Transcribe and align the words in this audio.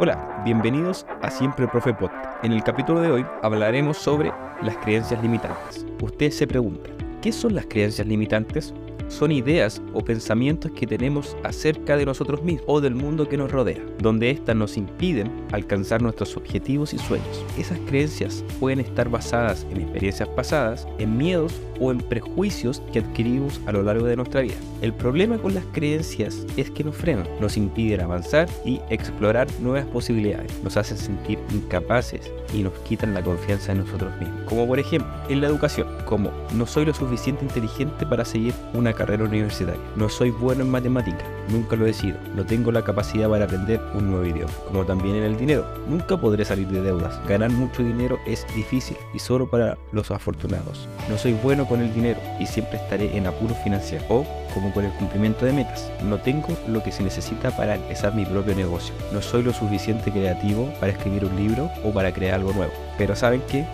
Hola, 0.00 0.42
bienvenidos 0.44 1.04
a 1.22 1.28
Siempre 1.28 1.66
Profe 1.66 1.92
Pod. 1.92 2.12
En 2.44 2.52
el 2.52 2.62
capítulo 2.62 3.00
de 3.00 3.10
hoy 3.10 3.26
hablaremos 3.42 3.98
sobre 3.98 4.32
las 4.62 4.76
creencias 4.76 5.20
limitantes. 5.20 5.84
Usted 6.00 6.30
se 6.30 6.46
pregunta, 6.46 6.88
¿qué 7.20 7.32
son 7.32 7.56
las 7.56 7.66
creencias 7.66 8.06
limitantes? 8.06 8.72
Son 9.08 9.32
ideas 9.32 9.82
o 9.92 10.04
pensamientos 10.04 10.70
que 10.72 10.86
tenemos 10.86 11.36
acerca 11.44 11.96
de 11.96 12.06
nosotros 12.06 12.42
mismos 12.42 12.64
o 12.66 12.80
del 12.80 12.94
mundo 12.94 13.28
que 13.28 13.36
nos 13.36 13.50
rodea, 13.50 13.82
donde 13.98 14.30
éstas 14.30 14.56
nos 14.56 14.76
impiden 14.76 15.30
alcanzar 15.52 16.02
nuestros 16.02 16.36
objetivos 16.36 16.94
y 16.94 16.98
sueños. 16.98 17.44
Esas 17.58 17.78
creencias 17.80 18.44
pueden 18.60 18.80
estar 18.80 19.08
basadas 19.08 19.66
en 19.70 19.82
experiencias 19.82 20.28
pasadas, 20.28 20.86
en 20.98 21.16
miedos 21.16 21.54
o 21.80 21.90
en 21.90 21.98
prejuicios 21.98 22.82
que 22.92 23.00
adquirimos 23.00 23.60
a 23.66 23.72
lo 23.72 23.82
largo 23.82 24.06
de 24.06 24.16
nuestra 24.16 24.40
vida. 24.40 24.56
El 24.82 24.92
problema 24.92 25.38
con 25.38 25.54
las 25.54 25.64
creencias 25.72 26.46
es 26.56 26.70
que 26.70 26.84
nos 26.84 26.96
frenan, 26.96 27.26
nos 27.40 27.56
impiden 27.56 28.00
avanzar 28.00 28.48
y 28.64 28.80
explorar 28.90 29.46
nuevas 29.60 29.86
posibilidades, 29.86 30.52
nos 30.62 30.76
hacen 30.76 30.98
sentir 30.98 31.38
incapaces 31.52 32.30
y 32.52 32.62
nos 32.62 32.72
quitan 32.80 33.14
la 33.14 33.22
confianza 33.22 33.72
en 33.72 33.78
nosotros 33.78 34.16
mismos. 34.18 34.40
Como 34.46 34.66
por 34.66 34.78
ejemplo, 34.78 35.10
en 35.28 35.40
la 35.40 35.48
educación, 35.48 35.86
como 36.04 36.30
no 36.54 36.66
soy 36.66 36.84
lo 36.84 36.94
suficiente 36.94 37.44
inteligente 37.44 38.06
para 38.06 38.24
seguir 38.24 38.54
una 38.74 38.92
carrera 38.98 39.24
universitaria. 39.24 39.80
No 39.96 40.10
soy 40.10 40.30
bueno 40.30 40.62
en 40.62 40.70
matemática, 40.70 41.24
nunca 41.48 41.76
lo 41.76 41.86
he 41.86 41.94
sido. 41.94 42.18
No 42.34 42.44
tengo 42.44 42.70
la 42.70 42.84
capacidad 42.84 43.30
para 43.30 43.46
aprender 43.46 43.80
un 43.94 44.10
nuevo 44.10 44.26
idioma. 44.26 44.52
Como 44.66 44.84
también 44.84 45.16
en 45.16 45.22
el 45.22 45.38
dinero, 45.38 45.64
nunca 45.88 46.20
podré 46.20 46.44
salir 46.44 46.68
de 46.68 46.82
deudas. 46.82 47.18
Ganar 47.26 47.50
mucho 47.50 47.82
dinero 47.82 48.18
es 48.26 48.46
difícil 48.54 48.96
y 49.14 49.18
solo 49.18 49.48
para 49.48 49.78
los 49.92 50.10
afortunados. 50.10 50.86
No 51.08 51.16
soy 51.16 51.32
bueno 51.32 51.66
con 51.66 51.80
el 51.80 51.94
dinero 51.94 52.20
y 52.38 52.46
siempre 52.46 52.76
estaré 52.76 53.16
en 53.16 53.26
apuro 53.26 53.54
financiero. 53.54 54.04
O 54.10 54.26
como 54.52 54.72
con 54.72 54.84
el 54.84 54.92
cumplimiento 54.92 55.46
de 55.46 55.52
metas. 55.52 55.90
No 56.02 56.18
tengo 56.18 56.48
lo 56.66 56.82
que 56.82 56.90
se 56.92 57.04
necesita 57.04 57.56
para 57.56 57.76
empezar 57.76 58.14
mi 58.14 58.24
propio 58.24 58.54
negocio. 58.54 58.94
No 59.12 59.22
soy 59.22 59.42
lo 59.42 59.52
suficiente 59.52 60.10
creativo 60.10 60.72
para 60.80 60.92
escribir 60.92 61.24
un 61.24 61.36
libro 61.36 61.70
o 61.84 61.92
para 61.92 62.12
crear 62.12 62.34
algo 62.34 62.52
nuevo. 62.52 62.72
Pero 62.96 63.14
¿saben 63.14 63.42
qué? 63.48 63.66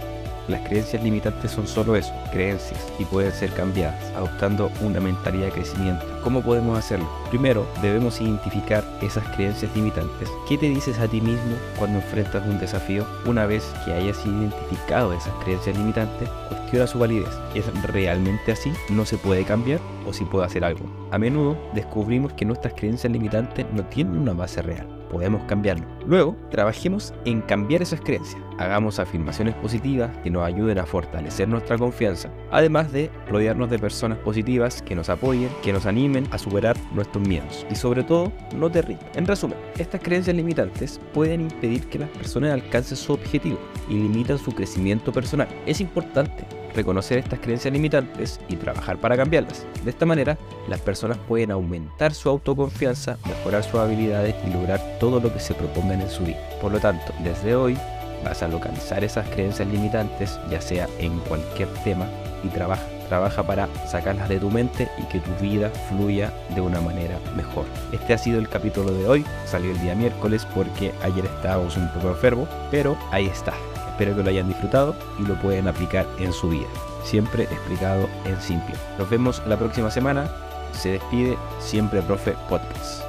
Las 0.47 0.61
creencias 0.69 1.03
limitantes 1.03 1.51
son 1.51 1.67
solo 1.67 1.97
eso, 1.97 2.13
creencias, 2.31 2.87
y 2.99 3.05
pueden 3.05 3.33
ser 3.33 3.51
cambiadas, 3.53 4.13
adoptando 4.15 4.71
una 4.83 5.01
mentalidad 5.01 5.47
de 5.47 5.53
crecimiento. 5.53 6.05
¿Cómo 6.23 6.43
podemos 6.43 6.79
hacerlo? 6.79 7.09
Primero, 7.31 7.67
debemos 7.81 8.21
identificar 8.21 8.85
esas 9.01 9.27
creencias 9.35 9.75
limitantes. 9.75 10.29
¿Qué 10.47 10.59
te 10.59 10.69
dices 10.69 10.99
a 10.99 11.09
ti 11.09 11.23
mismo 11.23 11.57
cuando 11.79 11.99
enfrentas 11.99 12.47
un 12.47 12.59
desafío? 12.59 13.07
Una 13.25 13.47
vez 13.47 13.65
que 13.87 13.95
hayas 13.95 14.25
identificado 14.27 15.15
esas 15.15 15.33
creencias 15.43 15.79
limitantes, 15.79 16.29
cuestiona 16.49 16.87
su 16.87 16.99
validez. 16.99 17.31
¿Es 17.55 17.65
realmente 17.83 18.53
así? 18.53 18.71
¿No 18.91 19.07
se 19.07 19.17
puede 19.17 19.45
cambiar? 19.45 19.81
¿O 20.07 20.13
si 20.13 20.25
puedo 20.27 20.45
hacer 20.45 20.65
algo? 20.65 20.85
A 21.11 21.19
menudo 21.19 21.57
descubrimos 21.73 22.35
que 22.35 22.45
nuestras 22.45 22.75
creencias 22.75 23.11
limitantes 23.11 23.65
no 23.73 23.85
tienen 23.85 24.19
una 24.19 24.35
base 24.35 24.61
real 24.61 25.04
podemos 25.15 25.45
cambiarlo. 25.45 25.87
Luego, 26.07 26.37
trabajemos 26.51 27.15
en 27.25 27.41
cambiar 27.43 27.83
esas 27.83 28.01
creencias. 28.01 28.43
Hagamos 28.59 28.99
afirmaciones 28.99 29.55
positivas 29.55 30.11
que 30.25 30.31
nos 30.31 30.43
ayuden 30.43 30.79
a 30.79 30.87
fortalecer 30.87 31.49
nuestra 31.49 31.79
confianza, 31.79 32.31
además 32.51 32.91
de 32.91 33.13
rodearnos 33.29 33.71
de 33.71 33.79
personas 33.79 34.19
positivas 34.19 34.83
que 34.83 34.97
nos 34.97 35.09
apoyen, 35.09 35.51
que 35.63 35.73
nos 35.73 35.87
animen 35.87 36.27
a 36.33 36.39
superar 36.39 36.77
nuestros 36.93 37.27
miedos 37.27 37.65
y 37.71 37.77
sobre 37.77 38.03
todo, 38.03 38.33
no 38.57 38.71
te 38.71 38.83
rindas. 38.83 39.07
En 39.15 39.25
resumen, 39.25 39.57
estas 39.79 40.01
creencias 40.01 40.35
limitantes 40.35 41.01
pueden 41.13 41.43
impedir 41.43 41.87
que 41.87 42.01
las 42.01 42.09
personas 42.11 42.53
alcancen 42.53 42.97
su 42.97 43.13
objetivo 43.13 43.59
y 43.89 43.95
limitan 43.95 44.39
su 44.39 44.53
crecimiento 44.53 45.13
personal. 45.13 45.47
Es 45.65 45.81
importante 45.81 46.45
reconocer 46.75 47.19
estas 47.19 47.41
creencias 47.41 47.73
limitantes 47.73 48.41
y 48.49 48.57
trabajar 48.57 48.99
para 48.99 49.17
cambiarlas. 49.17 49.67
De 49.85 49.91
esta 49.91 50.07
manera, 50.07 50.39
las 50.69 50.81
personas 50.81 51.19
pueden 51.29 51.51
aumentar 51.51 52.15
su 52.15 52.29
autoconfianza, 52.29 53.19
mejorar 53.27 53.63
sus 53.65 53.77
habilidades 53.77 54.35
y 54.47 54.53
lograr 54.53 54.81
todo 54.99 55.21
lo 55.21 55.33
que 55.33 55.41
se 55.41 55.55
propongan 55.55 56.01
en 56.01 56.11
su 56.11 56.25
vida. 56.25 56.39
Por 56.61 56.73
lo 56.73 56.81
tanto, 56.81 57.13
desde 57.23 57.55
hoy 57.55 57.77
vas 58.25 58.43
a 58.43 58.49
localizar 58.49 59.05
esas 59.05 59.29
creencias 59.29 59.69
limitantes, 59.69 60.39
ya 60.51 60.61
sea 60.61 60.89
en 60.99 61.19
cualquier 61.21 61.69
tema, 61.85 62.07
y 62.43 62.49
trabaja. 62.49 62.85
Trabaja 63.09 63.43
para 63.43 63.69
sacarlas 63.87 64.31
de 64.31 64.41
tu 64.41 64.51
mente 64.51 64.89
y 64.99 65.03
que 65.05 65.21
tu 65.21 65.31
vida 65.43 65.71
fluya 65.89 66.33
de 66.55 66.63
una 66.63 66.81
manera 66.81 67.19
mejor. 67.37 67.67
Este 67.93 68.15
ha 68.15 68.19
sido 68.19 68.39
el 68.39 68.49
capítulo 68.49 68.93
de 68.93 69.07
hoy. 69.07 69.25
Salió 69.45 69.73
el 69.73 69.81
día 69.83 69.95
miércoles 69.95 70.47
porque 70.55 70.91
ayer 71.03 71.27
estábamos 71.27 71.77
un 71.77 71.89
poco 71.91 72.09
enfermos, 72.09 72.49
pero 72.71 72.97
ahí 73.11 73.27
está. 73.27 73.53
Espero 73.95 74.17
que 74.17 74.25
lo 74.25 74.31
hayan 74.31 74.49
disfrutado 74.49 74.97
y 75.21 75.23
lo 75.23 75.37
pueden 75.37 75.69
aplicar 75.69 76.05
en 76.19 76.33
su 76.33 76.49
vida. 76.49 76.67
Siempre 77.05 77.45
explicado 77.45 78.09
en 78.25 78.41
simple. 78.41 78.75
Nos 78.99 79.09
vemos 79.09 79.41
la 79.47 79.57
próxima 79.57 79.89
semana. 79.89 80.29
Se 80.73 80.91
despide 80.91 81.39
siempre 81.61 82.03
Profe 82.03 82.35
Podcast. 82.49 83.05